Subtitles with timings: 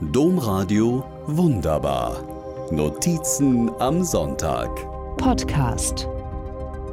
[0.00, 2.22] Domradio Wunderbar.
[2.70, 4.70] Notizen am Sonntag.
[5.16, 6.06] Podcast.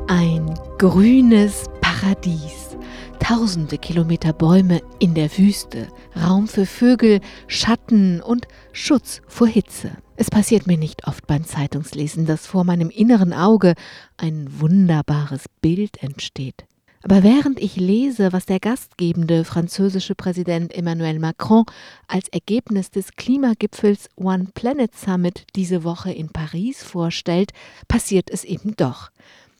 [0.08, 2.76] Ein grünes Paradies.
[3.20, 5.88] Tausende Kilometer Bäume in der Wüste,
[6.20, 9.92] Raum für Vögel, Schatten und Schutz vor Hitze.
[10.16, 13.76] Es passiert mir nicht oft beim Zeitungslesen, dass vor meinem inneren Auge
[14.18, 16.66] ein wunderbares Bild entsteht.
[17.06, 21.66] Aber während ich lese, was der gastgebende französische Präsident Emmanuel Macron
[22.08, 27.52] als Ergebnis des Klimagipfels One Planet Summit diese Woche in Paris vorstellt,
[27.88, 29.12] passiert es eben doch.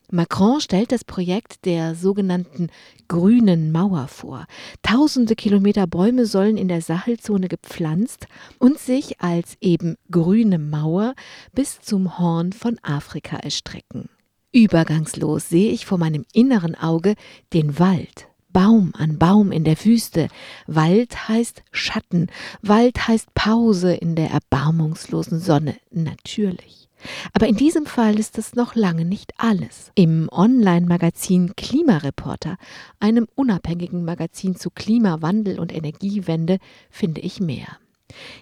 [0.10, 2.72] Macron stellt das Projekt der sogenannten
[3.08, 4.48] grünen Mauer vor.
[4.82, 8.26] Tausende Kilometer Bäume sollen in der Sahelzone gepflanzt
[8.58, 11.14] und sich als eben grüne Mauer
[11.54, 14.10] bis zum Horn von Afrika erstrecken.
[14.56, 17.16] Übergangslos sehe ich vor meinem inneren Auge
[17.52, 18.30] den Wald.
[18.54, 20.30] Baum an Baum in der Wüste.
[20.66, 22.28] Wald heißt Schatten.
[22.62, 25.76] Wald heißt Pause in der erbarmungslosen Sonne.
[25.92, 26.88] Natürlich.
[27.34, 29.92] Aber in diesem Fall ist das noch lange nicht alles.
[29.94, 32.56] Im Online-Magazin Klimareporter,
[33.02, 37.78] einem unabhängigen Magazin zu Klimawandel und Energiewende, finde ich mehr.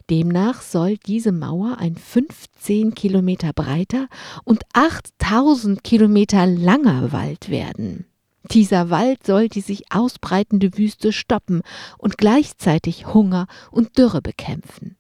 [0.10, 4.08] Demnach soll diese Mauer ein 15 Kilometer breiter
[4.44, 8.06] und 8000 Kilometer langer Wald werden.
[8.52, 11.62] Dieser Wald soll die sich ausbreitende Wüste stoppen
[11.98, 14.98] und gleichzeitig Hunger und Dürre bekämpfen.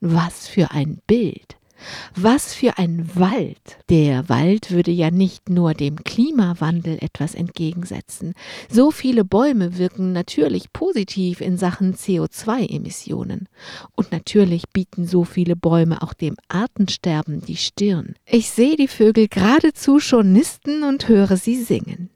[0.00, 1.55] Was für ein Bild!
[2.14, 3.78] Was für ein Wald!
[3.88, 8.34] Der Wald würde ja nicht nur dem Klimawandel etwas entgegensetzen.
[8.70, 13.48] So viele Bäume wirken natürlich positiv in Sachen CO2-Emissionen.
[13.94, 18.14] Und natürlich bieten so viele Bäume auch dem Artensterben die Stirn.
[18.26, 22.10] Ich sehe die Vögel geradezu schon nisten und höre sie singen.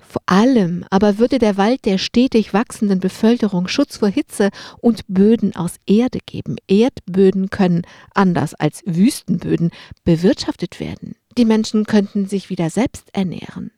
[0.00, 5.54] Vor allem aber würde der Wald der stetig wachsenden Bevölkerung Schutz vor Hitze und Böden
[5.56, 6.56] aus Erde geben.
[6.66, 7.82] Erdböden können,
[8.14, 9.70] anders als Wüstenböden,
[10.04, 11.14] bewirtschaftet werden.
[11.36, 13.70] Die Menschen könnten sich wieder selbst ernähren.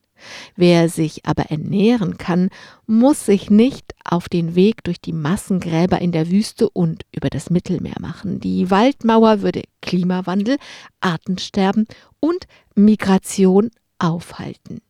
[0.57, 2.51] Wer sich aber ernähren kann,
[2.87, 7.51] muss sich nicht auf den Weg durch die Massengräber in der Wüste und über das
[7.51, 8.41] Mittelmeer machen.
[8.41, 10.59] Die Waldmauer würde Klimawandel,
[11.01, 11.87] Artensterben
[12.21, 14.81] und Migration aufhalten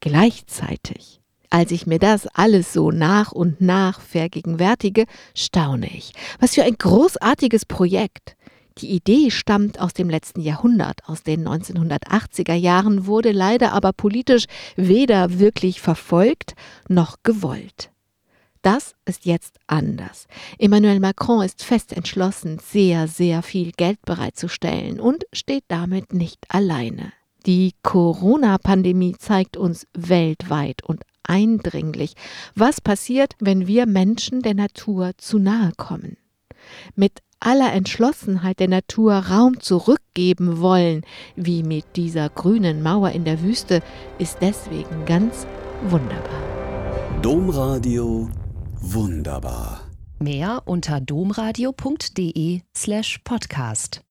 [0.00, 1.20] gleichzeitig.
[1.50, 6.12] Als ich mir das alles so nach und nach vergegenwärtige, staune ich.
[6.38, 8.36] Was für ein großartiges Projekt.
[8.78, 14.44] Die Idee stammt aus dem letzten Jahrhundert, aus den 1980er Jahren, wurde leider aber politisch
[14.76, 16.54] weder wirklich verfolgt
[16.88, 17.90] noch gewollt.
[18.62, 20.28] Das ist jetzt anders.
[20.58, 27.12] Emmanuel Macron ist fest entschlossen, sehr, sehr viel Geld bereitzustellen und steht damit nicht alleine.
[27.46, 32.14] Die Corona-Pandemie zeigt uns weltweit und eindringlich,
[32.54, 36.16] was passiert, wenn wir Menschen der Natur zu nahe kommen.
[36.94, 41.02] Mit aller Entschlossenheit der Natur Raum zurückgeben wollen,
[41.36, 43.82] wie mit dieser grünen Mauer in der Wüste,
[44.18, 45.46] ist deswegen ganz
[45.88, 46.42] wunderbar.
[47.22, 48.28] Domradio
[48.80, 49.80] wunderbar.
[50.18, 54.02] Mehr unter domradio.de slash podcast.